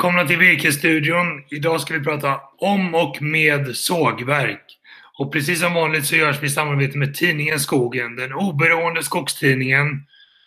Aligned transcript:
Välkomna 0.00 0.26
till 0.26 0.38
Virkesstudion. 0.38 1.44
Idag 1.50 1.80
ska 1.80 1.94
vi 1.94 2.04
prata 2.04 2.40
om 2.58 2.94
och 2.94 3.22
med 3.22 3.76
sågverk. 3.76 4.78
Och 5.18 5.32
precis 5.32 5.60
som 5.60 5.74
vanligt 5.74 6.06
så 6.06 6.16
görs 6.16 6.42
vi 6.42 6.46
i 6.46 6.50
samarbete 6.50 6.98
med 6.98 7.14
tidningen 7.14 7.60
Skogen, 7.60 8.16
den 8.16 8.32
oberoende 8.32 9.02
skogstidningen. 9.02 9.86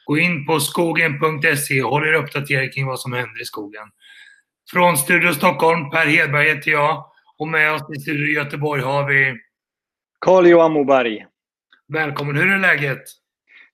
Gå 0.06 0.18
in 0.18 0.46
på 0.46 0.60
skogen.se 0.60 1.84
och 1.84 1.90
håll 1.90 2.08
er 2.08 2.14
uppdaterade 2.14 2.68
kring 2.68 2.86
vad 2.86 3.00
som 3.00 3.14
händer 3.14 3.42
i 3.42 3.46
skogen. 3.46 3.84
Från 4.72 4.98
Studio 4.98 5.34
Stockholm, 5.34 5.90
Per 5.90 6.06
Hedberg 6.06 6.50
heter 6.50 6.72
jag. 6.72 7.06
Och 7.38 7.48
med 7.48 7.74
oss 7.74 7.82
i 7.98 8.00
Studio 8.00 8.28
Göteborg 8.28 8.82
har 8.82 9.08
vi... 9.08 9.36
Carl-Johan 10.20 10.72
Moberg. 10.72 11.26
Välkommen, 11.88 12.36
hur 12.36 12.52
är 12.52 12.60
läget? 12.60 13.04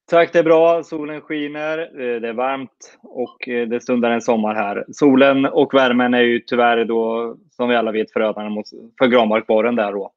Tack, 0.09 0.33
det 0.33 0.39
är 0.39 0.43
bra. 0.43 0.83
Solen 0.83 1.21
skiner, 1.21 1.77
eh, 1.79 2.21
det 2.21 2.27
är 2.27 2.33
varmt 2.33 2.97
och 3.03 3.49
eh, 3.49 3.67
det 3.67 3.81
stundar 3.81 4.11
en 4.11 4.21
sommar 4.21 4.55
här. 4.55 4.85
Solen 4.91 5.45
och 5.45 5.73
värmen 5.73 6.13
är 6.13 6.21
ju 6.21 6.39
tyvärr 6.39 6.85
då, 6.85 7.35
som 7.51 7.69
vi 7.69 7.75
alla 7.75 7.91
vet, 7.91 8.13
förödande 8.13 8.63
för 8.97 9.07
granbarkborren 9.07 9.75
där 9.75 9.91
då. 9.91 10.11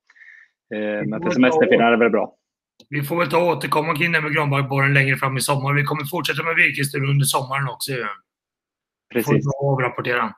Eh, 0.74 1.06
men 1.06 1.22
för 1.22 1.30
semesterfinnarna 1.30 1.86
är 1.86 1.90
det 1.90 1.96
väl 1.96 2.10
bra. 2.10 2.34
Vi 2.88 3.02
får 3.02 3.16
väl 3.16 3.30
ta 3.30 3.38
och 3.38 3.48
återkomma 3.48 3.96
kring 3.96 4.12
det 4.12 4.20
med 4.20 4.34
granbarkborren 4.34 4.94
längre 4.94 5.16
fram 5.16 5.36
i 5.36 5.40
sommar. 5.40 5.74
Vi 5.74 5.84
kommer 5.84 6.04
fortsätta 6.04 6.42
med 6.42 6.56
virkesstudion 6.56 7.10
under 7.10 7.24
sommaren 7.24 7.68
också. 7.68 7.92
Precis. 9.14 9.44
Får 9.44 9.72
avrapportera. 9.72 10.34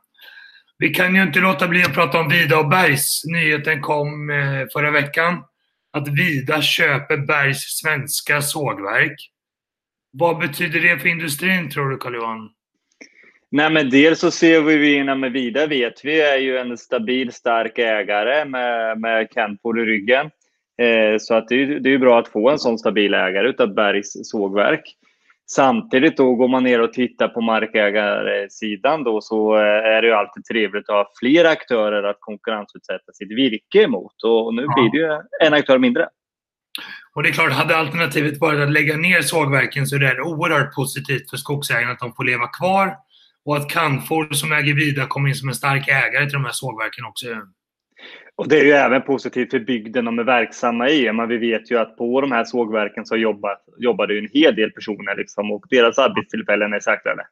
Vi 0.78 0.88
kan 0.88 1.14
ju 1.14 1.22
inte 1.22 1.40
låta 1.40 1.68
bli 1.68 1.82
att 1.82 1.94
prata 1.94 2.20
om 2.20 2.28
Vida 2.28 2.58
och 2.58 2.68
Bergs. 2.68 3.22
Nyheten 3.24 3.80
kom 3.80 4.30
förra 4.72 4.90
veckan 4.90 5.44
att 5.92 6.08
Vida 6.08 6.62
köper 6.62 7.16
Bergs 7.16 7.58
svenska 7.58 8.42
sågverk. 8.42 9.30
Vad 10.18 10.38
betyder 10.38 10.80
det 10.80 10.98
för 10.98 11.08
industrin 11.08 11.70
tror 11.70 11.90
du 11.90 11.96
Carl-Johan? 11.96 12.50
Nej, 13.50 13.70
men 13.70 13.90
dels 13.90 14.20
så 14.20 14.30
ser 14.30 14.60
vi 14.60 14.94
inom 14.94 15.32
Vida 15.32 15.66
vet 15.66 16.04
vi 16.04 16.20
är 16.20 16.38
ju 16.38 16.58
en 16.58 16.78
stabil, 16.78 17.32
stark 17.32 17.78
ägare 17.78 18.44
med, 18.44 19.00
med 19.00 19.30
Canfor 19.30 19.80
i 19.80 19.84
ryggen. 19.84 20.30
Eh, 20.82 21.18
så 21.18 21.34
att 21.34 21.48
det, 21.48 21.62
är, 21.62 21.66
det 21.66 21.94
är 21.94 21.98
bra 21.98 22.18
att 22.18 22.28
få 22.28 22.50
en 22.50 22.58
sån 22.58 22.78
stabil 22.78 23.14
ägare 23.14 23.48
utav 23.48 23.74
Bergs 23.74 24.12
sågverk. 24.30 24.96
Samtidigt 25.50 26.16
då 26.16 26.34
går 26.34 26.48
man 26.48 26.64
ner 26.64 26.80
och 26.80 26.92
tittar 26.92 27.28
på 27.28 27.40
markägarsidan 27.40 29.04
då 29.04 29.20
så 29.20 29.54
är 29.54 30.02
det 30.02 30.08
ju 30.08 30.14
alltid 30.14 30.44
trevligt 30.44 30.88
att 30.88 30.94
ha 30.94 31.12
fler 31.20 31.44
aktörer 31.44 32.02
att 32.02 32.20
konkurrensutsätta 32.20 33.12
sitt 33.12 33.30
virke 33.30 33.88
mot. 33.88 34.22
Och 34.24 34.54
nu 34.54 34.62
blir 34.62 34.90
det 34.92 34.98
ju 34.98 35.20
en 35.46 35.54
aktör 35.54 35.78
mindre. 35.78 36.08
Och 37.14 37.22
det 37.22 37.28
är 37.28 37.32
klart, 37.32 37.52
hade 37.52 37.76
alternativet 37.76 38.40
varit 38.40 38.60
att 38.60 38.72
lägga 38.72 38.96
ner 38.96 39.22
sågverken 39.22 39.86
så 39.86 39.96
är 39.96 40.00
det 40.00 40.22
oerhört 40.22 40.74
positivt 40.74 41.30
för 41.30 41.36
skogsägarna 41.36 41.92
att 41.92 41.98
de 41.98 42.14
får 42.14 42.24
leva 42.24 42.46
kvar 42.46 42.96
och 43.44 43.56
att 43.56 43.70
Canfor 43.70 44.32
som 44.32 44.52
äger 44.52 44.74
Vida 44.74 45.06
kommer 45.06 45.28
in 45.28 45.34
som 45.34 45.48
en 45.48 45.54
stark 45.54 45.88
ägare 45.88 46.24
till 46.24 46.32
de 46.32 46.44
här 46.44 46.52
sågverken 46.52 47.04
också. 47.04 47.26
Och 48.36 48.48
det 48.48 48.60
är 48.60 48.64
ju 48.64 48.70
även 48.70 49.02
positivt 49.02 49.50
för 49.50 49.60
bygden 49.60 50.04
de 50.04 50.18
är 50.18 50.24
verksamma 50.24 50.88
i. 50.88 51.12
Men 51.12 51.28
vi 51.28 51.36
vet 51.36 51.70
ju 51.70 51.78
att 51.78 51.96
på 51.96 52.20
de 52.20 52.32
här 52.32 52.44
sågverken 52.44 53.06
så 53.06 53.16
jobbar, 53.16 53.56
jobbar 53.78 54.06
det 54.06 54.18
en 54.18 54.28
hel 54.32 54.54
del 54.54 54.70
personer 54.70 55.16
liksom, 55.16 55.52
och 55.52 55.64
deras 55.70 55.98
arbetstillfällen 55.98 56.72
är 56.72 56.80
säkrade. 56.80 57.26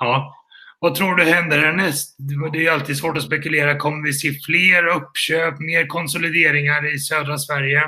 Ja. 0.00 0.34
Vad 0.80 0.94
tror 0.94 1.16
du 1.16 1.24
händer 1.24 1.58
härnäst? 1.58 2.16
Det 2.52 2.66
är 2.66 2.72
alltid 2.72 2.96
svårt 2.96 3.16
att 3.16 3.22
spekulera. 3.22 3.78
Kommer 3.78 4.06
vi 4.06 4.12
se 4.12 4.32
fler 4.46 4.86
uppköp, 4.86 5.58
mer 5.58 5.86
konsolideringar 5.86 6.94
i 6.94 6.98
södra 6.98 7.38
Sverige? 7.38 7.82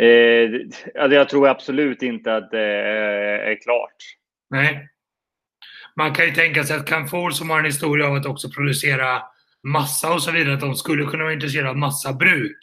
Eh, 0.00 0.50
alltså 1.02 1.14
jag 1.14 1.28
tror 1.28 1.48
absolut 1.48 2.02
inte 2.02 2.36
att 2.36 2.50
det 2.50 2.66
är 3.50 3.62
klart. 3.62 3.96
Nej. 4.50 4.88
Man 5.96 6.14
kan 6.14 6.26
ju 6.26 6.32
tänka 6.32 6.64
sig 6.64 6.76
att 6.76 6.86
Canfor 6.86 7.30
som 7.30 7.50
har 7.50 7.58
en 7.58 7.64
historia 7.64 8.06
av 8.06 8.14
att 8.14 8.26
också 8.26 8.50
producera 8.50 9.22
massa 9.62 10.14
och 10.14 10.22
så 10.22 10.30
vidare, 10.30 10.54
att 10.54 10.60
de 10.60 10.74
skulle 10.74 11.04
kunna 11.04 11.22
vara 11.22 11.32
intresserade 11.32 11.70
av 11.70 11.76
massabruk. 11.76 12.58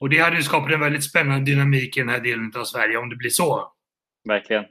Och 0.00 0.10
det 0.10 0.18
hade 0.18 0.36
ju 0.36 0.42
skapat 0.42 0.72
en 0.72 0.80
väldigt 0.80 1.04
spännande 1.04 1.50
dynamik 1.50 1.96
i 1.96 2.00
den 2.00 2.08
här 2.08 2.20
delen 2.20 2.52
av 2.56 2.64
Sverige 2.64 2.96
om 2.96 3.08
det 3.08 3.16
blir 3.16 3.30
så. 3.30 3.72
Verkligen. 4.28 4.64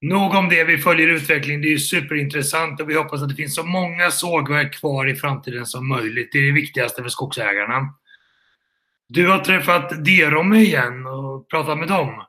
Nog 0.00 0.34
om 0.34 0.48
det. 0.48 0.64
Vi 0.64 0.78
följer 0.78 1.08
utvecklingen. 1.08 1.62
Det 1.62 1.68
är 1.68 1.70
ju 1.70 1.78
superintressant 1.78 2.80
och 2.80 2.90
vi 2.90 2.94
hoppas 2.94 3.22
att 3.22 3.28
det 3.28 3.34
finns 3.34 3.54
så 3.54 3.62
många 3.62 4.10
sågverk 4.10 4.74
kvar 4.74 5.06
i 5.06 5.14
framtiden 5.14 5.66
som 5.66 5.88
möjligt. 5.88 6.28
Det 6.32 6.38
är 6.38 6.42
det 6.42 6.52
viktigaste 6.52 7.02
för 7.02 7.08
skogsägarna. 7.08 7.94
Du 9.08 9.28
har 9.28 9.38
träffat 9.38 10.04
Derome 10.04 10.58
igen 10.58 11.06
och 11.06 11.48
pratat 11.48 11.78
med 11.78 11.88
dem. 11.88 12.24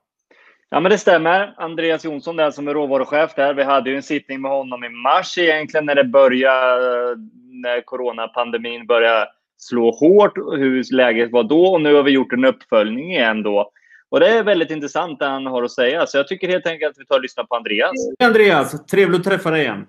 Ja, 0.70 0.80
men 0.80 0.92
det 0.92 0.98
stämmer. 0.98 1.54
Andreas 1.58 2.06
Jonsson 2.06 2.36
där 2.36 2.52
som 2.52 2.68
är 2.68 2.74
råvaruchef 2.74 3.36
där. 3.36 3.54
Vi 3.54 3.64
hade 3.64 3.90
ju 3.90 3.96
en 3.96 4.04
sittning 4.04 4.42
med 4.42 4.52
honom 4.52 4.84
i 4.84 4.90
mars 4.90 5.38
egentligen 5.38 5.86
när 5.86 5.96
det 5.96 6.04
började, 6.04 7.16
när 7.64 7.82
coronapandemin 7.82 8.88
började 8.88 9.28
slå 9.58 9.92
hårt, 9.92 10.38
hur 10.38 10.94
läget 10.94 11.32
var 11.32 11.44
då. 11.44 11.66
Och 11.66 11.82
nu 11.82 11.94
har 11.94 12.04
vi 12.04 12.12
gjort 12.12 12.34
en 12.34 12.46
uppföljning 12.46 13.12
igen 13.12 13.44
då. 13.44 13.72
Och 14.10 14.20
det 14.20 14.28
är 14.28 14.44
väldigt 14.44 14.72
intressant 14.72 15.20
det 15.20 15.26
han 15.26 15.46
har 15.46 15.64
att 15.64 15.72
säga. 15.72 16.08
Så 16.08 16.18
jag 16.18 16.28
tycker 16.28 16.48
helt 16.48 16.68
enkelt 16.68 16.92
att 16.92 17.02
vi 17.02 17.06
tar 17.06 17.16
och 17.16 17.22
lyssnar 17.22 17.44
på 17.44 17.56
Andreas. 17.56 17.92
Hej 18.20 18.28
Andreas! 18.28 18.86
Trevligt 18.86 19.20
att 19.20 19.26
träffa 19.26 19.52
dig 19.52 19.62
igen. 19.62 19.88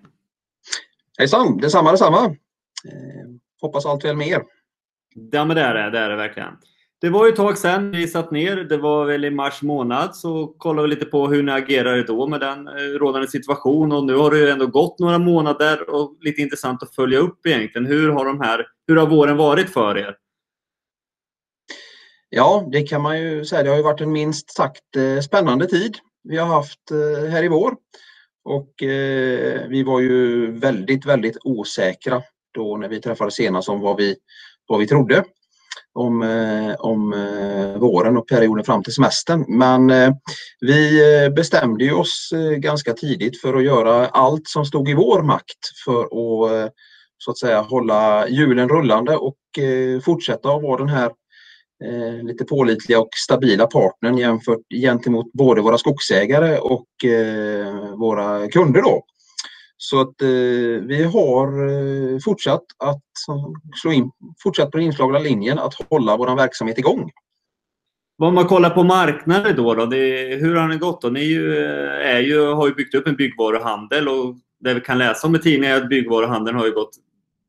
Hejsan! 1.19 1.59
Detsamma, 1.59 1.91
detsamma. 1.91 2.25
Eh, 2.85 3.27
hoppas 3.61 3.87
allt 3.87 4.05
väl 4.05 4.17
med 4.17 4.29
er. 4.29 4.43
Ja, 5.33 5.45
men 5.45 5.57
det 5.57 5.63
är 5.63 5.75
det. 5.75 5.91
Det 5.91 5.99
är 5.99 6.09
det 6.09 6.17
verkligen. 6.17 6.57
Det 7.07 7.11
var 7.11 7.27
ju 7.27 7.31
ett 7.31 7.37
tag 7.37 7.59
sedan 7.59 7.91
vi 7.91 8.09
satt 8.09 8.31
ner. 8.31 8.57
Det 8.57 8.77
var 8.77 9.05
väl 9.05 9.25
i 9.25 9.31
mars 9.31 9.63
månad. 9.63 10.17
Så 10.17 10.47
kollade 10.47 10.89
vi 10.89 10.95
lite 10.95 11.07
på 11.07 11.29
hur 11.29 11.43
ni 11.43 11.53
agerade 11.53 12.03
då 12.03 12.27
med 12.27 12.41
den 12.41 12.69
eh, 12.69 12.73
rådande 12.73 13.29
situation. 13.29 13.93
Och 13.93 14.05
nu 14.05 14.15
har 14.15 14.31
det 14.31 14.39
ju 14.39 14.49
ändå 14.49 14.67
gått 14.67 14.99
några 14.99 15.19
månader 15.19 15.91
och 15.91 16.17
lite 16.21 16.41
intressant 16.43 16.83
att 16.83 16.95
följa 16.95 17.19
upp 17.19 17.47
egentligen. 17.47 17.87
Hur 17.87 18.11
har, 18.11 18.25
de 18.25 18.41
här, 18.41 18.67
hur 18.87 18.97
har 18.97 19.07
våren 19.07 19.37
varit 19.37 19.71
för 19.71 19.99
er? 19.99 20.17
Ja, 22.29 22.69
det 22.73 22.83
kan 22.83 23.03
man 23.03 23.21
ju 23.21 23.45
säga. 23.45 23.63
Det 23.63 23.69
har 23.69 23.77
ju 23.77 23.83
varit 23.83 24.01
en 24.01 24.13
minst 24.13 24.51
sagt 24.51 24.97
eh, 24.97 25.21
spännande 25.21 25.67
tid 25.67 25.97
vi 26.23 26.37
har 26.37 26.47
haft 26.47 26.91
eh, 26.91 27.31
här 27.31 27.43
i 27.43 27.49
vår. 27.49 27.77
Och 28.45 28.75
vi 29.69 29.83
var 29.87 30.01
ju 30.01 30.51
väldigt, 30.51 31.07
väldigt 31.07 31.37
osäkra 31.45 32.23
då 32.55 32.77
när 32.77 32.89
vi 32.89 33.01
träffades 33.01 33.35
senast 33.35 33.69
om 33.69 33.81
vad 33.81 33.97
vi, 33.97 34.17
vad 34.67 34.79
vi 34.79 34.87
trodde 34.87 35.25
om, 35.97 36.23
eh, 36.23 36.75
om 36.79 37.13
eh, 37.13 37.81
våren 37.81 38.17
och 38.17 38.29
perioden 38.29 38.65
fram 38.65 38.83
till 38.83 38.93
semestern. 38.93 39.45
Men 39.49 39.91
eh, 39.91 40.15
vi 40.61 41.01
bestämde 41.37 41.93
oss 41.93 42.31
ganska 42.57 42.93
tidigt 42.93 43.41
för 43.41 43.55
att 43.55 43.65
göra 43.65 44.07
allt 44.07 44.49
som 44.49 44.65
stod 44.65 44.89
i 44.89 44.95
vår 44.95 45.23
makt 45.23 45.59
för 45.85 46.03
att 46.05 46.73
så 47.19 47.31
att 47.31 47.39
säga 47.39 47.61
hålla 47.61 48.29
hjulen 48.29 48.69
rullande 48.69 49.17
och 49.17 49.37
fortsätta 50.05 50.49
att 50.49 50.63
vara 50.63 50.77
den 50.77 50.89
här 50.89 51.13
lite 52.23 52.45
pålitliga 52.45 53.01
och 53.01 53.09
stabila 53.25 53.67
partnern 53.67 54.19
jämfört, 54.19 54.61
gentemot 54.75 55.33
både 55.33 55.61
våra 55.61 55.79
skogsägare 55.79 56.59
och 56.59 56.87
våra 57.97 58.49
kunder. 58.49 58.83
Då. 58.83 59.03
Så 59.77 60.01
att 60.01 60.23
eh, 60.23 60.29
vi 60.87 61.11
har 61.13 61.69
eh, 61.69 62.19
fortsatt 62.25 62.65
att 62.79 63.03
slå 63.83 63.93
in, 63.93 64.11
fortsatt 64.43 64.71
på 64.71 64.79
den 64.79 64.87
inslagna 64.87 65.19
linjen 65.19 65.59
att 65.59 65.75
hålla 65.75 66.17
vår 66.17 66.37
verksamhet 66.37 66.79
igång. 66.79 67.11
Om 68.19 68.35
man 68.35 68.47
kollar 68.47 68.71
på 68.71 68.83
marknaden 68.83 69.57
då, 69.57 69.75
då 69.75 69.87
det, 69.87 70.37
hur 70.41 70.55
har 70.55 70.69
det 70.69 70.77
gått? 70.77 71.03
Då? 71.03 71.09
Ni 71.09 71.25
ju, 71.25 71.57
är 71.57 72.21
ju, 72.21 72.47
har 72.47 72.69
ju 72.69 72.75
byggt 72.75 72.95
upp 72.95 73.07
en 73.07 73.17
byggvaruhandel 73.17 74.09
och 74.09 74.37
det 74.61 74.75
vi 74.75 74.81
kan 74.81 74.99
läsa 74.99 75.27
om 75.27 75.35
i 75.35 75.39
tidningen 75.39 75.77
är 75.77 75.83
att 75.83 75.89
byggvaruhandeln 75.89 76.59
har 76.59 76.69
gått 76.69 76.97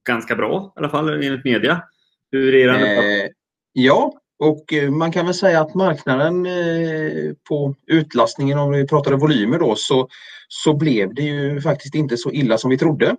ganska 0.07 0.35
bra 0.35 0.73
i 0.75 0.79
alla 0.79 0.89
fall 0.89 1.09
enligt 1.09 1.45
media. 1.45 1.83
Hur 2.31 2.55
är 2.55 2.67
det? 2.67 3.23
Eh, 3.23 3.29
ja, 3.73 4.13
och 4.39 4.73
eh, 4.73 4.91
man 4.91 5.11
kan 5.11 5.25
väl 5.25 5.35
säga 5.35 5.61
att 5.61 5.73
marknaden 5.75 6.45
eh, 6.45 7.33
på 7.49 7.75
utlastningen, 7.87 8.59
om 8.59 8.71
vi 8.71 8.87
pratade 8.87 9.15
volymer 9.15 9.59
då, 9.59 9.75
så, 9.77 10.07
så 10.47 10.73
blev 10.73 11.13
det 11.13 11.21
ju 11.21 11.61
faktiskt 11.61 11.95
inte 11.95 12.17
så 12.17 12.31
illa 12.31 12.57
som 12.57 12.69
vi 12.69 12.77
trodde. 12.77 13.15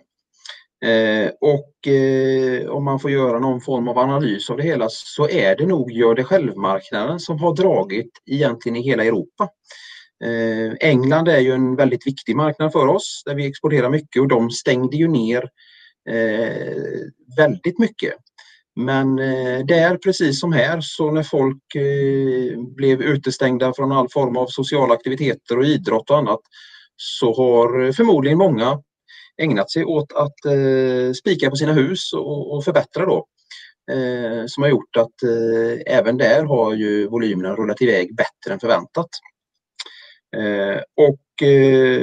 Eh, 0.85 1.31
och 1.41 1.93
eh, 1.93 2.69
om 2.69 2.85
man 2.85 3.01
får 3.01 3.11
göra 3.11 3.39
någon 3.39 3.61
form 3.61 3.89
av 3.89 3.99
analys 3.99 4.51
av 4.51 4.57
det 4.57 4.63
hela 4.63 4.87
så 4.91 5.29
är 5.29 5.57
det 5.57 5.67
nog 5.67 5.93
gör 5.93 6.15
det 6.15 6.25
själv-marknaden 6.25 7.21
som 7.21 7.39
har 7.39 7.55
dragit 7.55 8.11
egentligen 8.27 8.77
i 8.77 8.83
hela 8.83 9.05
Europa. 9.05 9.49
Eh, 10.25 10.89
England 10.89 11.29
är 11.29 11.39
ju 11.39 11.53
en 11.53 11.77
väldigt 11.77 12.07
viktig 12.07 12.37
marknad 12.37 12.73
för 12.73 12.87
oss 12.87 13.23
där 13.27 13.35
vi 13.35 13.47
exporterar 13.47 13.91
mycket 13.91 14.23
och 14.23 14.29
de 14.29 14.51
stängde 14.51 14.97
ju 14.97 15.09
ner 15.09 15.49
eh, 16.11 17.01
väldigt 17.37 17.79
mycket. 17.79 18.15
Men 18.79 19.19
eh, 19.19 19.67
där, 19.67 19.97
precis 19.97 20.41
som 20.41 20.53
här, 20.53 20.81
så 20.81 21.11
när 21.11 21.23
folk 21.23 21.75
eh, 21.75 22.59
blev 22.77 23.03
utestängda 23.03 23.73
från 23.73 23.93
all 23.93 24.09
form 24.09 24.37
av 24.37 24.47
sociala 24.47 24.95
aktiviteter 24.95 25.59
och 25.59 25.65
idrott 25.65 26.11
och 26.11 26.19
annat 26.19 26.41
så 26.97 27.35
har 27.35 27.85
eh, 27.85 27.93
förmodligen 27.93 28.39
många 28.39 28.83
ägnat 29.43 29.71
sig 29.71 29.85
åt 29.85 30.13
att 30.13 30.45
eh, 30.45 31.13
spika 31.13 31.51
på 31.51 31.57
sina 31.57 31.73
hus 31.73 32.13
och, 32.13 32.55
och 32.55 32.65
förbättra 32.65 33.07
då. 33.07 33.27
Eh, 33.91 34.45
som 34.47 34.63
har 34.63 34.71
gjort 34.71 34.97
att 34.97 35.23
eh, 35.23 35.97
även 35.97 36.17
där 36.17 36.45
har 36.45 36.75
ju 36.75 37.09
volymerna 37.09 37.55
rullat 37.55 37.83
iväg 37.83 38.17
bättre 38.17 38.53
än 38.53 38.61
förväntat. 38.61 39.09
Eh, 40.37 40.81
och 40.97 41.49
eh, 41.49 42.03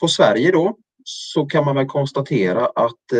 på 0.00 0.08
Sverige 0.08 0.50
då 0.50 0.76
så 1.04 1.46
kan 1.46 1.64
man 1.64 1.76
väl 1.76 1.86
konstatera 1.86 2.66
att 2.66 3.12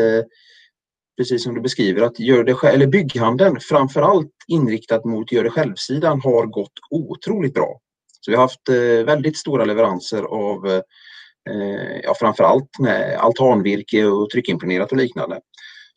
precis 1.17 1.45
som 1.45 1.55
du 1.55 1.61
beskriver 1.61 2.03
att 2.03 2.21
gör 2.21 2.45
det 2.45 2.69
eller 2.69 2.87
bygghandeln 2.87 3.61
framförallt 3.61 4.33
inriktat 4.49 5.05
mot 5.05 5.33
gör 5.33 5.45
det 5.45 5.51
själv-sidan 5.51 6.21
har 6.21 6.47
gått 6.47 6.73
otroligt 6.91 7.55
bra. 7.55 7.81
Så 8.21 8.31
vi 8.31 8.37
har 8.37 8.43
haft 8.43 8.69
eh, 8.69 9.07
väldigt 9.07 9.37
stora 9.37 9.65
leveranser 9.65 10.23
av 10.23 10.67
eh, 10.67 12.01
ja, 12.03 12.15
framförallt 12.21 12.71
altanvirke 13.19 14.05
och 14.05 14.31
tryckimpregnerat 14.31 14.93
och 14.93 14.99
liknande. 14.99 15.41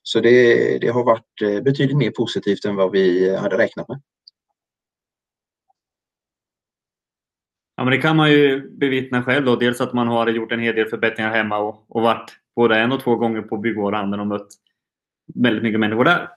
Så 0.03 0.19
det, 0.19 0.77
det 0.77 0.87
har 0.87 1.03
varit 1.03 1.41
eh, 1.41 1.61
betydligt 1.61 1.97
mer 1.97 2.11
positivt 2.11 2.65
än 2.65 2.75
vad 2.75 2.91
vi 2.91 3.35
hade 3.35 3.57
räknat 3.57 3.87
med. 3.87 4.01
Ja, 7.75 7.83
men 7.83 7.91
det 7.91 7.97
kan 7.97 8.15
man 8.15 8.31
ju 8.31 8.69
bevittna 8.69 9.23
själv 9.23 9.45
då. 9.45 9.55
Dels 9.55 9.81
att 9.81 9.93
man 9.93 10.07
har 10.07 10.27
gjort 10.27 10.51
en 10.51 10.59
hel 10.59 10.75
del 10.75 10.89
förbättringar 10.89 11.35
hemma 11.35 11.57
och, 11.57 11.85
och 11.89 12.01
varit 12.01 12.31
både 12.55 12.79
en 12.79 12.91
och 12.91 13.03
två 13.03 13.15
gånger 13.15 13.41
på 13.41 13.57
byggvaruhandeln 13.57 14.21
och 14.21 14.27
mött 14.27 14.47
väldigt 15.35 15.63
mycket 15.63 15.79
människor 15.79 16.03
där. 16.03 16.29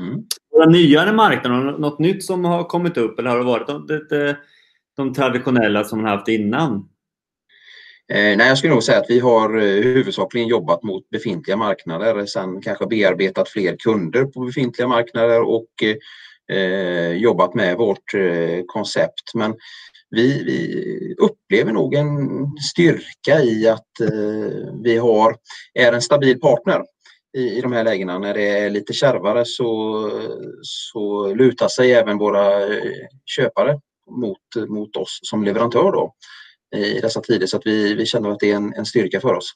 Mm. 0.00 0.22
Några 0.52 0.70
nyare 0.70 1.12
marknader, 1.12 1.78
något 1.78 1.98
nytt 1.98 2.24
som 2.24 2.44
har 2.44 2.64
kommit 2.64 2.96
upp 2.96 3.18
eller 3.18 3.30
har 3.30 3.38
det 3.38 3.44
varit 3.44 3.66
de, 3.66 3.86
de, 3.86 4.34
de 4.96 5.14
traditionella 5.14 5.84
som 5.84 6.02
man 6.02 6.10
haft 6.10 6.28
innan? 6.28 6.88
Eh, 8.12 8.36
nej, 8.36 8.48
jag 8.48 8.58
skulle 8.58 8.72
nog 8.72 8.82
säga 8.82 8.98
att 8.98 9.10
vi 9.10 9.18
har 9.18 9.56
eh, 9.56 9.82
huvudsakligen 9.82 10.48
jobbat 10.48 10.82
mot 10.82 11.10
befintliga 11.10 11.56
marknader. 11.56 12.26
Sen 12.26 12.60
kanske 12.60 12.86
bearbetat 12.86 13.48
fler 13.48 13.76
kunder 13.76 14.24
på 14.24 14.40
befintliga 14.40 14.88
marknader 14.88 15.42
och 15.42 15.68
eh, 16.52 17.12
jobbat 17.12 17.54
med 17.54 17.76
vårt 17.76 18.14
eh, 18.14 18.64
koncept. 18.66 19.34
Men 19.34 19.54
vi, 20.10 20.44
vi, 20.44 21.14
upplever 21.18 21.72
nog 21.72 21.94
en 21.94 22.18
styrka 22.56 23.40
i 23.42 23.68
att 23.68 24.00
eh, 24.00 24.72
vi 24.82 24.98
har, 24.98 25.36
är 25.74 25.92
en 25.92 26.02
stabil 26.02 26.40
partner 26.40 26.82
i, 27.38 27.58
i 27.58 27.60
de 27.60 27.72
här 27.72 27.84
lägena. 27.84 28.18
När 28.18 28.34
det 28.34 28.48
är 28.48 28.70
lite 28.70 28.92
kärvare 28.92 29.44
så, 29.46 30.10
så 30.62 31.34
lutar 31.34 31.68
sig 31.68 31.92
även 31.92 32.18
våra 32.18 32.62
eh, 32.62 33.06
köpare 33.24 33.80
mot, 34.10 34.68
mot 34.68 34.96
oss 34.96 35.18
som 35.22 35.44
leverantör 35.44 35.92
då, 35.92 36.14
i 36.76 37.00
dessa 37.00 37.20
tider. 37.20 37.46
Så 37.46 37.56
att 37.56 37.66
vi, 37.66 37.94
vi 37.94 38.06
känner 38.06 38.30
att 38.30 38.40
det 38.40 38.50
är 38.50 38.56
en, 38.56 38.74
en 38.74 38.86
styrka 38.86 39.20
för 39.20 39.34
oss. 39.34 39.52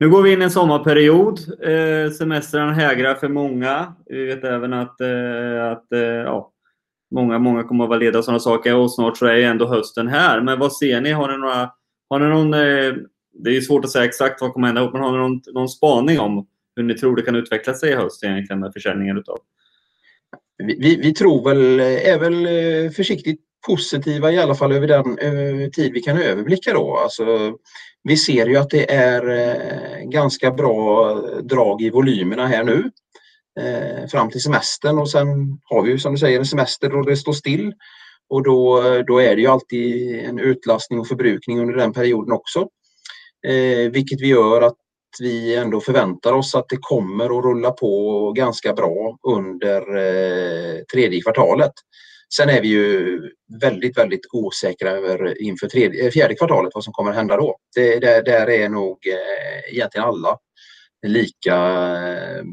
Nu 0.00 0.10
går 0.10 0.22
vi 0.22 0.32
in 0.32 0.40
i 0.40 0.44
en 0.44 0.50
sommarperiod. 0.50 1.38
Eh, 1.62 2.12
semestern 2.12 2.74
hägrar 2.74 3.14
för 3.14 3.28
många. 3.28 3.94
Vi 4.06 4.24
vet 4.24 4.44
även 4.44 4.72
att, 4.72 5.00
eh, 5.00 5.70
att 5.72 5.92
eh, 5.92 6.00
ja, 6.00 6.52
många, 7.14 7.38
många 7.38 7.62
kommer 7.62 7.84
att 7.84 7.90
vara 7.90 7.98
lediga 7.98 8.18
och 8.18 8.24
sådana 8.24 8.40
saker. 8.40 8.76
Och 8.76 8.92
snart 8.92 9.16
så 9.16 9.26
är 9.26 9.36
ju 9.36 9.42
ändå 9.42 9.66
hösten 9.66 10.08
här. 10.08 10.40
Men 10.40 10.58
vad 10.58 10.72
ser 10.72 11.00
ni? 11.00 11.12
Har 11.12 11.32
ni 11.32 11.38
några... 11.38 11.70
Har 12.08 12.18
ni 12.18 12.26
någon, 12.26 12.54
eh, 12.54 12.94
det 13.44 13.56
är 13.56 13.60
svårt 13.60 13.84
att 13.84 13.90
säga 13.90 14.04
exakt 14.04 14.40
vad 14.40 14.52
kommer 14.52 14.66
hända, 14.66 14.90
men 14.92 15.02
har 15.02 15.12
ni 15.12 15.18
någon, 15.18 15.40
någon 15.52 15.68
spaning 15.68 16.20
om 16.20 16.46
hur 16.76 16.82
ni 16.82 16.94
tror 16.94 17.16
det 17.16 17.22
kan 17.22 17.36
utveckla 17.36 17.74
sig 17.74 17.90
i 17.90 17.94
höst 17.94 18.24
egentligen 18.24 18.60
med 18.60 18.72
försäljningen 18.72 19.18
utav? 19.18 19.38
Vi, 20.58 20.76
vi, 20.80 20.96
vi, 20.96 21.14
tror 21.14 21.44
väl, 21.44 21.80
är 21.80 22.18
väl 22.18 22.46
eh, 22.46 22.90
försiktigt 22.90 23.40
positiva 23.66 24.32
i 24.32 24.38
alla 24.38 24.54
fall 24.54 24.72
över 24.72 24.88
den 24.88 25.18
över 25.18 25.68
tid 25.68 25.92
vi 25.92 26.00
kan 26.00 26.18
överblicka 26.18 26.72
då. 26.72 26.96
Alltså, 26.96 27.56
vi 28.02 28.16
ser 28.16 28.46
ju 28.46 28.56
att 28.56 28.70
det 28.70 28.92
är 28.92 29.28
eh, 29.30 30.08
ganska 30.08 30.50
bra 30.50 31.14
drag 31.42 31.82
i 31.82 31.90
volymerna 31.90 32.46
här 32.46 32.64
nu 32.64 32.90
eh, 33.60 34.08
fram 34.08 34.30
till 34.30 34.42
semestern 34.42 34.98
och 34.98 35.10
sen 35.10 35.28
har 35.64 35.82
vi 35.82 35.90
ju 35.90 35.98
som 35.98 36.12
du 36.12 36.18
säger 36.18 36.38
en 36.38 36.46
semester 36.46 36.90
då 36.90 37.02
det 37.02 37.16
står 37.16 37.32
still. 37.32 37.72
Och 38.28 38.42
då, 38.42 38.82
då 39.06 39.18
är 39.18 39.36
det 39.36 39.40
ju 39.40 39.46
alltid 39.46 40.18
en 40.18 40.38
utlastning 40.38 41.00
och 41.00 41.08
förbrukning 41.08 41.60
under 41.60 41.74
den 41.74 41.92
perioden 41.92 42.32
också. 42.32 42.68
Eh, 43.46 43.90
vilket 43.90 44.20
vi 44.20 44.26
gör 44.26 44.62
att 44.62 44.76
vi 45.20 45.56
ändå 45.56 45.80
förväntar 45.80 46.32
oss 46.32 46.54
att 46.54 46.68
det 46.68 46.78
kommer 46.80 47.38
att 47.38 47.44
rulla 47.44 47.70
på 47.70 48.32
ganska 48.32 48.72
bra 48.72 49.18
under 49.28 49.96
eh, 49.96 50.82
tredje 50.92 51.22
kvartalet. 51.22 51.72
Sen 52.36 52.48
är 52.48 52.62
vi 52.62 52.68
ju 52.68 53.20
väldigt, 53.60 53.98
väldigt 53.98 54.26
osäkra 54.32 54.90
över 54.90 55.42
inför 55.42 55.68
tredje, 55.68 56.06
eh, 56.06 56.10
fjärde 56.10 56.34
kvartalet 56.34 56.72
vad 56.74 56.84
som 56.84 56.92
kommer 56.92 57.10
att 57.10 57.16
hända 57.16 57.36
då. 57.36 57.56
Det, 57.74 57.98
där, 57.98 58.22
där 58.22 58.50
är 58.50 58.68
nog 58.68 58.98
eh, 59.06 59.74
egentligen 59.74 60.06
alla 60.06 60.38
lika 61.06 61.56
eh, 62.12 62.44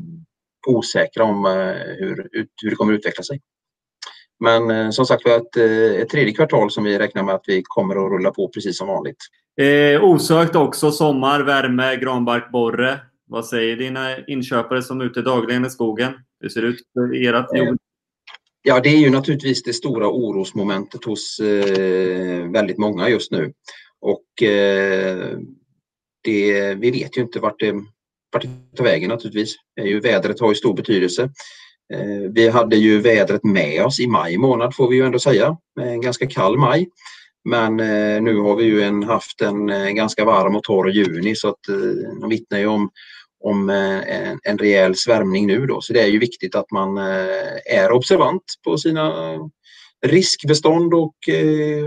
osäkra 0.67 1.23
om 1.23 1.45
eh, 1.45 1.51
hur, 1.97 2.29
hur 2.61 2.69
det 2.69 2.75
kommer 2.75 2.93
att 2.93 2.99
utveckla 2.99 3.23
sig. 3.23 3.39
Men 4.39 4.71
eh, 4.71 4.89
som 4.89 5.05
sagt 5.05 5.25
var 5.25 5.35
ett, 5.35 5.57
eh, 5.57 6.01
ett 6.01 6.09
tredje 6.09 6.33
kvartal 6.33 6.71
som 6.71 6.83
vi 6.83 6.99
räknar 6.99 7.23
med 7.23 7.35
att 7.35 7.43
vi 7.47 7.61
kommer 7.65 8.05
att 8.05 8.11
rulla 8.11 8.31
på 8.31 8.47
precis 8.47 8.77
som 8.77 8.87
vanligt. 8.87 9.17
Eh, 9.61 10.03
osökt 10.03 10.55
också 10.55 10.91
sommar, 10.91 11.39
värme, 11.39 11.95
granbarkborre. 11.95 12.99
Vad 13.27 13.45
säger 13.45 13.75
dina 13.75 14.25
inköpare 14.25 14.81
som 14.81 15.01
är 15.01 15.05
ute 15.05 15.21
dagligen 15.21 15.65
i 15.65 15.69
skogen? 15.69 16.13
Hur 16.39 16.49
ser 16.49 16.61
det 16.61 16.67
ut 16.67 16.79
för 16.93 17.15
ert 17.15 17.57
jobb? 17.57 17.77
Ja, 18.61 18.79
det 18.79 18.89
är 18.89 18.97
ju 18.97 19.09
naturligtvis 19.09 19.63
det 19.63 19.73
stora 19.73 20.07
orosmomentet 20.07 21.05
hos 21.05 21.39
eh, 21.39 22.51
väldigt 22.51 22.77
många 22.77 23.09
just 23.09 23.31
nu. 23.31 23.53
Och 24.01 24.43
eh, 24.43 25.37
det, 26.23 26.75
vi 26.75 26.91
vet 26.91 27.17
ju 27.17 27.21
inte 27.21 27.39
vart 27.39 27.59
det, 27.59 27.71
vart 28.33 28.41
det 28.41 28.77
tar 28.77 28.83
vägen 28.83 29.09
naturligtvis. 29.09 29.55
Det 29.75 29.81
är 29.81 29.85
ju, 29.85 29.99
vädret 29.99 30.39
har 30.39 30.49
ju 30.49 30.55
stor 30.55 30.73
betydelse. 30.73 31.29
Eh, 31.93 32.31
vi 32.31 32.49
hade 32.49 32.75
ju 32.75 33.01
vädret 33.01 33.43
med 33.43 33.85
oss 33.85 33.99
i 33.99 34.07
maj 34.07 34.37
månad 34.37 34.75
får 34.75 34.89
vi 34.89 34.95
ju 34.95 35.05
ändå 35.05 35.19
säga, 35.19 35.57
eh, 35.81 35.91
en 35.91 36.01
ganska 36.01 36.27
kall 36.27 36.57
maj. 36.57 36.89
Men 37.43 37.79
eh, 37.79 38.21
nu 38.21 38.37
har 38.37 38.55
vi 38.55 38.63
ju 38.63 38.81
en, 38.81 39.03
haft 39.03 39.41
en, 39.41 39.95
ganska 39.95 40.25
varm 40.25 40.55
och 40.55 40.63
torr 40.63 40.89
juni 40.89 41.35
så 41.35 41.49
att 41.49 41.59
de 42.21 42.29
vittnar 42.29 42.59
ju 42.59 42.67
om, 42.67 42.89
om 43.43 43.69
en, 43.69 44.39
en 44.43 44.57
rejäl 44.57 44.95
svärmning 44.95 45.47
nu 45.47 45.65
då. 45.65 45.81
Så 45.81 45.93
det 45.93 46.01
är 46.01 46.07
ju 46.07 46.19
viktigt 46.19 46.55
att 46.55 46.71
man 46.71 46.97
är 47.65 47.91
observant 47.91 48.43
på 48.63 48.77
sina 48.77 49.13
riskbestånd 50.05 50.93
och 50.93 51.15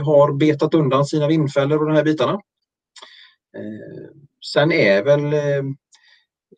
har 0.05 0.39
betat 0.39 0.75
undan 0.75 1.07
sina 1.07 1.29
vindfällor 1.29 1.79
och 1.79 1.87
de 1.87 1.97
här 1.97 2.05
bitarna. 2.05 2.41
Sen 4.53 4.73
är 4.73 5.03
väl 5.03 5.35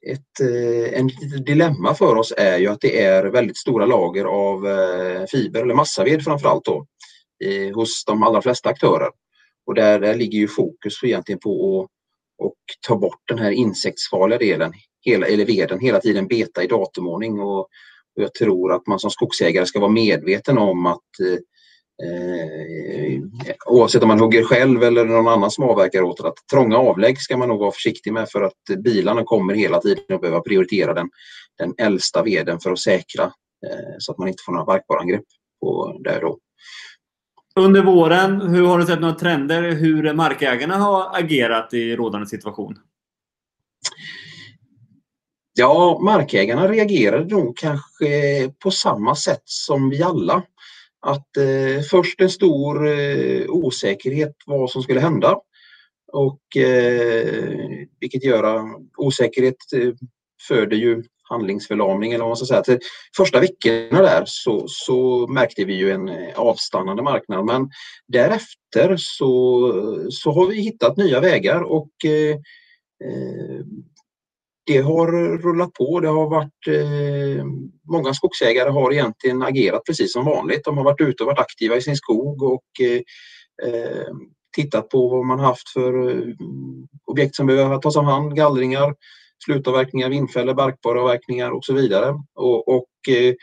ett 0.07 0.41
eh, 0.41 0.99
en 0.99 1.11
dilemma 1.45 1.95
för 1.95 2.17
oss 2.17 2.33
är 2.37 2.59
ju 2.59 2.69
att 2.69 2.81
det 2.81 3.03
är 3.03 3.25
väldigt 3.25 3.57
stora 3.57 3.87
lager 3.87 4.25
av 4.25 4.67
eh, 4.69 5.25
fiber 5.31 5.63
eller 5.63 5.75
massaved 5.75 6.25
framförallt 6.25 6.65
då 6.65 6.87
hos 7.75 8.05
de 8.05 8.23
allra 8.23 8.43
flesta 8.43 8.69
aktörer. 8.69 9.09
Och 9.67 9.75
där, 9.75 10.01
där 10.01 10.15
ligger 10.15 10.39
ju 10.39 10.49
fokus 10.49 11.05
egentligen 11.05 11.39
på 11.39 11.83
att 11.83 11.91
och 12.39 12.57
ta 12.87 12.97
bort 12.97 13.23
den 13.29 13.39
här 13.39 13.51
insektsfarliga 13.51 14.39
delen, 14.39 14.73
hela, 15.01 15.27
eller 15.27 15.45
veden, 15.45 15.81
hela 15.81 16.01
tiden 16.01 16.27
beta 16.27 16.63
i 16.63 16.67
datumordning. 16.67 17.41
Och, 17.41 17.61
och 18.17 18.23
jag 18.23 18.35
tror 18.35 18.73
att 18.73 18.87
man 18.87 18.99
som 18.99 19.11
skogsägare 19.11 19.67
ska 19.67 19.81
vara 19.81 19.91
medveten 19.91 20.59
om 20.59 20.87
att 20.87 21.21
eh, 21.21 21.39
Eh, 22.03 23.23
oavsett 23.67 24.03
om 24.03 24.09
man 24.09 24.21
hugger 24.21 24.45
själv 24.45 24.83
eller 24.83 25.05
någon 25.05 25.29
annan 25.29 25.51
som 25.51 25.65
avverkar 25.65 26.03
åt. 26.03 26.21
Att 26.21 26.47
trånga 26.51 26.77
avlägg 26.77 27.21
ska 27.21 27.37
man 27.37 27.49
nog 27.49 27.61
vara 27.61 27.73
försiktig 27.73 28.13
med 28.13 28.29
för 28.29 28.43
att 28.43 28.83
bilarna 28.85 29.25
kommer 29.25 29.55
hela 29.55 29.81
tiden 29.81 30.05
att 30.15 30.21
behöva 30.21 30.41
prioritera 30.41 30.95
den, 30.95 31.11
den 31.59 31.75
äldsta 31.79 32.23
veden 32.23 32.61
för 32.61 32.73
att 32.73 32.79
säkra 32.79 33.25
eh, 33.67 33.95
så 33.99 34.13
att 34.13 34.19
man 34.19 34.29
inte 34.29 34.43
får 34.47 34.53
några 34.53 34.65
barkborreangrepp 34.65 35.25
på 35.61 36.01
där 36.05 36.21
då. 36.21 36.39
Under 37.57 37.83
våren, 37.83 38.41
hur 38.41 38.67
har 38.67 38.79
du 38.79 38.87
sett 38.87 39.01
några 39.01 39.15
trender 39.15 39.63
hur 39.63 40.15
markägarna 40.15 40.77
har 40.77 41.19
agerat 41.19 41.75
i 41.75 41.97
rådande 41.97 42.27
situation? 42.27 42.79
Ja, 45.57 46.01
markägarna 46.03 46.69
reagerade 46.69 47.25
nog 47.25 47.57
kanske 47.57 48.51
på 48.63 48.71
samma 48.71 49.15
sätt 49.15 49.43
som 49.45 49.91
vi 49.91 50.03
alla 50.03 50.43
att 51.05 51.37
eh, 51.37 51.83
först 51.91 52.21
en 52.21 52.31
stor 52.31 52.89
eh, 52.89 53.45
osäkerhet 53.49 54.35
vad 54.47 54.71
som 54.71 54.83
skulle 54.83 55.01
hända. 55.01 55.39
Och 56.13 56.57
eh, 56.57 57.87
vilket 58.01 58.25
gör 58.25 58.57
eh, 58.57 58.65
osäkerhet 58.97 59.57
eh, 59.77 59.93
föder 60.49 60.77
ju 60.77 61.03
handlingsförlamning 61.23 62.13
eller 62.13 62.25
vad 62.25 62.31
man 62.31 62.37
ska 62.37 62.47
säga. 62.47 62.63
Till 62.63 62.79
första 63.17 63.41
veckorna 63.41 64.03
där 64.03 64.23
så, 64.27 64.65
så 64.69 65.27
märkte 65.27 65.65
vi 65.65 65.75
ju 65.75 65.91
en 65.91 66.09
eh, 66.09 66.39
avstannande 66.39 67.03
marknad 67.03 67.45
men 67.45 67.71
därefter 68.09 68.97
så, 68.99 70.09
så 70.11 70.33
har 70.33 70.47
vi 70.47 70.61
hittat 70.61 70.97
nya 70.97 71.21
vägar 71.21 71.63
och 71.63 71.91
eh, 72.05 72.31
eh 73.05 73.65
det 74.67 74.79
har 74.79 75.39
rullat 75.39 75.73
på. 75.73 76.01
Det 76.01 76.09
har 76.09 76.31
varit 76.31 76.67
eh, 76.69 77.45
många 77.91 78.15
skogsägare 78.15 78.71
har 78.71 78.93
egentligen 78.93 79.43
agerat 79.43 79.85
precis 79.87 80.13
som 80.13 80.25
vanligt. 80.25 80.65
De 80.65 80.77
har 80.77 80.85
varit 80.85 81.01
ute 81.01 81.23
och 81.23 81.27
varit 81.27 81.39
aktiva 81.39 81.77
i 81.77 81.81
sin 81.81 81.97
skog 81.97 82.43
och 82.43 82.65
eh, 82.81 83.01
eh, 83.69 84.07
tittat 84.57 84.89
på 84.89 85.09
vad 85.09 85.27
man 85.27 85.41
haft 85.41 85.69
för 85.69 86.11
eh, 86.11 86.35
objekt 87.07 87.37
som 87.37 87.47
behöver 87.47 87.79
tas 87.79 87.97
om 87.97 88.05
hand, 88.05 88.37
gallringar, 88.37 88.95
slutavverkningar, 89.45 90.09
vindfällor, 90.09 90.55
barkborreavverkningar 90.55 91.51
och 91.51 91.65
så 91.65 91.73
vidare. 91.75 92.15
Och, 92.35 92.69
och 92.69 93.09
eh, 93.09 93.35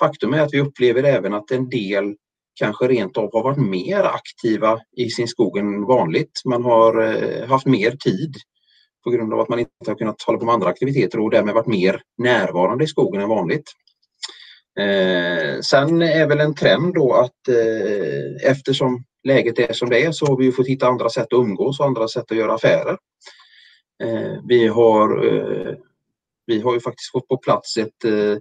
faktum 0.00 0.34
är 0.34 0.40
att 0.40 0.54
vi 0.54 0.60
upplever 0.60 1.02
även 1.02 1.34
att 1.34 1.50
en 1.50 1.68
del 1.68 2.14
kanske 2.54 2.88
rent 2.88 3.16
av 3.16 3.32
har 3.32 3.42
varit 3.42 3.68
mer 3.70 4.02
aktiva 4.02 4.80
i 4.96 5.10
sin 5.10 5.28
skog 5.28 5.58
än 5.58 5.84
vanligt. 5.84 6.42
Man 6.44 6.64
har 6.64 7.02
eh, 7.02 7.48
haft 7.48 7.66
mer 7.66 7.90
tid 7.90 8.36
på 9.08 9.12
grund 9.12 9.34
av 9.34 9.40
att 9.40 9.48
man 9.48 9.58
inte 9.58 9.70
har 9.86 9.94
kunnat 9.94 10.22
hålla 10.22 10.38
på 10.38 10.44
med 10.44 10.54
andra 10.54 10.68
aktiviteter 10.68 11.20
och 11.20 11.30
därmed 11.30 11.54
varit 11.54 11.66
mer 11.66 12.02
närvarande 12.18 12.84
i 12.84 12.86
skogen 12.86 13.20
än 13.20 13.28
vanligt. 13.28 13.72
Eh, 14.78 15.60
sen 15.60 16.02
är 16.02 16.26
väl 16.26 16.40
en 16.40 16.54
trend 16.54 16.94
då 16.94 17.12
att 17.12 17.48
eh, 17.48 18.50
eftersom 18.50 19.04
läget 19.24 19.58
är 19.58 19.72
som 19.72 19.88
det 19.88 20.04
är 20.04 20.12
så 20.12 20.26
har 20.26 20.36
vi 20.36 20.52
fått 20.52 20.66
hitta 20.66 20.86
andra 20.86 21.08
sätt 21.08 21.32
att 21.32 21.38
umgås 21.38 21.80
och 21.80 21.86
andra 21.86 22.08
sätt 22.08 22.30
att 22.30 22.36
göra 22.36 22.54
affärer. 22.54 22.96
Eh, 24.02 24.40
vi, 24.48 24.66
har, 24.66 25.26
eh, 25.26 25.74
vi 26.46 26.60
har 26.60 26.74
ju 26.74 26.80
faktiskt 26.80 27.12
fått 27.12 27.28
på 27.28 27.36
plats 27.36 27.76
ett, 27.76 28.04
eh, 28.04 28.36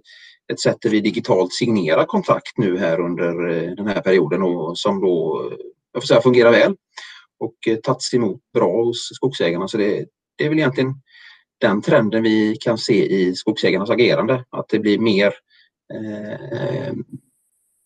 ett 0.53 0.59
sätt 0.59 0.77
där 0.81 0.89
vi 0.89 0.99
digitalt 0.99 1.53
signerar 1.53 2.05
kontrakt 2.05 2.57
nu 2.57 2.77
här 2.77 2.99
under 2.99 3.47
eh, 3.47 3.71
den 3.71 3.87
här 3.87 4.01
perioden 4.01 4.43
och 4.43 4.77
som 4.77 5.01
då 5.01 5.41
eh, 5.51 5.57
jag 5.93 6.03
får 6.03 6.07
säga, 6.07 6.21
fungerar 6.21 6.51
väl 6.51 6.75
och 7.39 7.67
eh, 7.67 7.75
tagits 7.75 8.13
emot 8.13 8.41
bra 8.53 8.83
hos 8.83 9.09
skogsägarna. 9.13 9.67
Så 9.67 9.77
det, 9.77 10.05
det 10.37 10.45
är 10.45 10.49
väl 10.49 10.59
egentligen 10.59 10.93
den 11.61 11.81
trenden 11.81 12.23
vi 12.23 12.57
kan 12.59 12.77
se 12.77 13.05
i 13.05 13.35
skogsägarnas 13.35 13.89
agerande, 13.89 14.45
att 14.49 14.69
det 14.69 14.79
blir 14.79 14.99
mer 14.99 15.33
eh, 15.93 16.93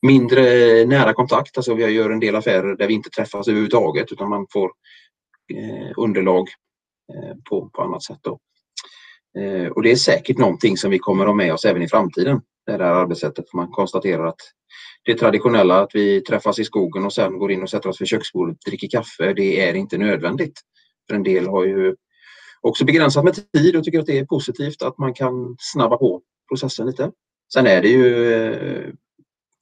mindre 0.02 0.44
nära 0.86 1.14
kontakt. 1.14 1.58
Alltså 1.58 1.74
vi 1.74 1.86
gör 1.86 2.10
en 2.10 2.20
del 2.20 2.36
affärer 2.36 2.76
där 2.76 2.88
vi 2.88 2.94
inte 2.94 3.10
träffas 3.10 3.48
överhuvudtaget 3.48 4.12
utan 4.12 4.30
man 4.30 4.48
får 4.54 4.72
eh, 5.54 5.92
underlag 5.98 6.48
eh, 7.14 7.36
på, 7.50 7.70
på 7.70 7.82
annat 7.82 8.04
sätt. 8.04 8.20
Då. 8.22 8.40
Eh, 9.40 9.68
och 9.68 9.84
det 9.84 9.92
är 9.92 9.96
säkert 9.96 10.38
någonting 10.38 10.78
som 10.78 10.92
vi 10.92 11.00
kommer 11.00 11.24
att 11.24 11.30
ha 11.30 11.36
med 11.36 11.54
oss 11.54 11.66
även 11.66 11.82
i 11.82 11.88
framtiden. 11.88 12.42
Det 12.66 12.72
här 12.72 12.80
arbetssättet. 12.80 13.54
Man 13.54 13.72
konstaterar 13.72 14.26
att 14.26 14.42
det 15.04 15.14
traditionella 15.14 15.82
att 15.82 15.92
vi 15.94 16.22
träffas 16.22 16.60
i 16.60 16.64
skogen 16.64 17.06
och 17.06 17.14
sen 17.14 17.40
går 17.40 17.52
in 17.52 17.64
och 17.64 17.70
sätter 17.70 17.90
oss 17.90 18.02
vid 18.02 18.08
köksbordet 18.08 18.58
och 18.58 18.70
dricker 18.70 18.88
kaffe, 18.88 19.34
det 19.34 19.62
är 19.62 19.74
inte 19.74 19.98
nödvändigt. 19.98 20.62
För 21.08 21.16
en 21.16 21.24
del 21.24 21.48
har 21.48 21.66
ju 21.66 21.96
också 22.62 22.86
begränsat 22.86 23.24
med 23.24 23.52
tid 23.52 23.76
och 23.76 23.84
tycker 23.84 24.00
att 24.00 24.06
det 24.06 24.20
är 24.20 24.26
positivt 24.26 24.82
att 24.82 24.98
man 24.98 25.14
kan 25.14 25.56
snabba 25.60 25.98
på 25.98 26.22
processen 26.50 26.88
lite. 26.88 27.12
Sen 27.54 27.68
är 27.68 27.82
det 27.82 27.88
ju 27.88 28.34
eh, 28.34 28.94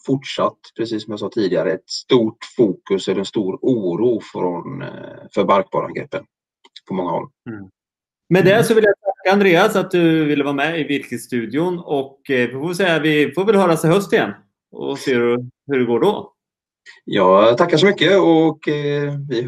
fortsatt, 0.06 0.58
precis 0.78 1.04
som 1.04 1.12
jag 1.12 1.20
sa 1.20 1.30
tidigare, 1.30 1.72
ett 1.72 1.90
stort 1.90 2.38
fokus 2.58 3.08
eller 3.08 3.20
en 3.20 3.26
stor 3.26 3.60
oro 3.62 4.22
från, 4.32 4.82
eh, 4.82 4.90
för 5.34 5.44
barkborreangreppen 5.44 6.24
på 6.88 6.94
många 6.94 7.12
håll. 7.12 7.28
Mm. 7.50 7.70
Med 8.30 8.46
det 8.46 8.64
så 8.64 8.74
vill 8.74 8.84
jag 8.84 8.94
tacka 8.96 9.34
Andreas 9.34 9.76
att 9.76 9.92
du 9.92 10.26
ville 10.26 10.44
vara 10.44 10.54
med 10.54 10.80
i 10.80 10.84
Virkesstudion 10.84 11.80
och 11.80 12.30
eh, 12.30 12.48
vi 12.48 12.54
får, 12.54 12.74
säga, 12.74 13.00
vi 13.00 13.32
får 13.32 13.46
väl 13.46 13.56
höras 13.56 13.86
i 13.86 13.88
höst 13.88 14.14
igen 14.14 14.32
och 14.72 15.00
se 15.00 15.16
hur 15.16 15.80
det 15.80 15.86
går 15.86 16.00
då. 16.00 16.34
Ja, 17.06 17.56
tackar 17.58 17.78
så 17.78 17.86
mycket 17.86 18.20
och 18.20 18.60
vi 19.30 19.48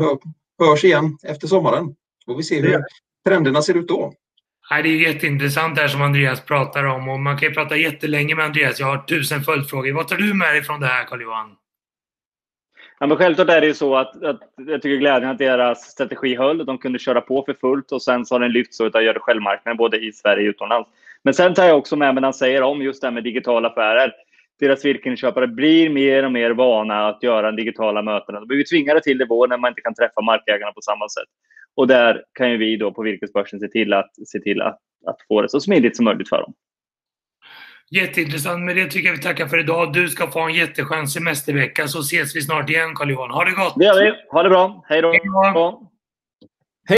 hörs 0.59 0.83
igen 0.83 1.17
efter 1.23 1.47
sommaren. 1.47 1.95
Får 2.25 2.35
vi 2.35 2.43
se 2.43 2.61
hur 2.61 2.83
trenderna 3.25 3.61
ser 3.61 3.77
ut 3.77 3.87
då. 3.87 4.13
Nej, 4.71 4.83
det 4.83 4.89
är 4.89 5.13
jätteintressant 5.13 5.75
det 5.75 5.81
här 5.81 5.87
som 5.87 6.01
Andreas 6.01 6.45
pratar 6.45 6.83
om 6.83 7.09
och 7.09 7.19
man 7.19 7.37
kan 7.37 7.49
ju 7.49 7.55
prata 7.55 7.77
jättelänge 7.77 8.35
med 8.35 8.45
Andreas. 8.45 8.79
Jag 8.79 8.87
har 8.87 8.97
tusen 8.97 9.41
följdfrågor. 9.41 9.93
Vad 9.93 10.07
tar 10.07 10.15
du 10.15 10.33
med 10.33 10.53
dig 10.53 10.63
från 10.63 10.79
det 10.79 10.87
här, 10.87 11.03
Carl-Johan? 11.03 11.55
Ja, 12.99 13.07
men 13.07 13.17
självklart 13.17 13.49
är 13.49 13.61
det 13.61 13.67
ju 13.67 13.73
så 13.73 13.95
att, 13.95 14.23
att 14.23 14.39
jag 14.55 14.81
tycker 14.81 14.97
glädjen 14.97 15.31
att 15.31 15.37
deras 15.37 15.81
strategi 15.81 16.35
höll. 16.35 16.65
De 16.65 16.77
kunde 16.77 16.99
köra 16.99 17.21
på 17.21 17.43
för 17.45 17.53
fullt 17.53 17.91
och 17.91 18.01
sen 18.01 18.25
så 18.25 18.35
har 18.35 18.39
den 18.39 18.51
lyfts 18.51 18.81
av 18.81 19.03
gör 19.03 19.13
det 19.13 19.19
självmarknaden 19.19 19.77
både 19.77 19.97
i 19.97 20.11
Sverige 20.11 20.47
och 20.47 20.49
utomlands. 20.49 20.89
Men 21.23 21.33
sen 21.33 21.53
tar 21.53 21.65
jag 21.65 21.77
också 21.77 21.95
med 21.95 22.13
mig 22.13 22.21
när 22.21 22.27
han 22.27 22.33
säger 22.33 22.61
om 22.61 22.81
just 22.81 23.01
det 23.01 23.07
här 23.07 23.13
med 23.13 23.23
digitala 23.23 23.69
affärer. 23.69 24.13
Deras 24.59 24.85
virkesköpare 24.85 25.47
blir 25.47 25.89
mer 25.89 26.25
och 26.25 26.31
mer 26.31 26.51
vana 26.51 27.07
att 27.07 27.23
göra 27.23 27.51
digitala 27.51 28.01
möten. 28.01 28.35
De 28.35 28.47
blir 28.47 28.63
tvingade 28.63 29.01
till 29.01 29.17
det 29.17 29.25
vår 29.25 29.47
när 29.47 29.57
man 29.57 29.69
inte 29.69 29.81
kan 29.81 29.95
träffa 29.95 30.21
markägarna 30.21 30.71
på 30.71 30.81
samma 30.81 31.09
sätt. 31.09 31.29
Och 31.75 31.87
där 31.87 32.23
kan 32.33 32.51
ju 32.51 32.57
vi 32.57 32.77
då 32.77 32.91
på 32.93 33.01
Virkesbörsen 33.01 33.59
se 33.59 33.67
till 33.67 33.93
att, 33.93 34.11
se 34.27 34.39
till 34.39 34.61
att, 34.61 34.79
att 35.07 35.17
få 35.27 35.41
det 35.41 35.49
så 35.49 35.59
smidigt 35.59 35.95
som 35.95 36.05
möjligt 36.05 36.29
för 36.29 36.37
dem. 36.37 36.53
Jätteintressant. 37.91 38.63
Med 38.63 38.75
det 38.75 38.87
tycker 38.87 39.09
jag 39.09 39.15
vi 39.15 39.21
tackar 39.21 39.47
för 39.47 39.59
idag. 39.59 39.93
Du 39.93 40.07
ska 40.07 40.27
få 40.27 40.39
en 40.39 40.53
jätteskön 40.53 41.07
semestervecka 41.07 41.87
så 41.87 41.99
ses 41.99 42.35
vi 42.35 42.41
snart 42.41 42.69
igen 42.69 42.95
Carl-Johan. 42.95 43.31
Ha 43.31 43.45
det 43.45 43.51
gott! 43.51 43.73
Det 43.77 43.85
gör 43.85 44.03
vi. 44.03 44.13
Ha 44.31 44.43
det 44.43 44.49
bra. 44.49 44.85
Hej 44.89 45.01
då! 45.01 45.90